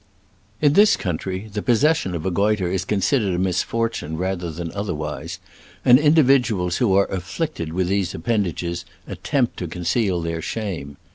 [0.63, 5.37] In this country the possession of a goitre is considered a misfortune rather than otherwise,
[5.85, 10.97] and individuals who are afflicted with these appendages attempt to conceal their shame.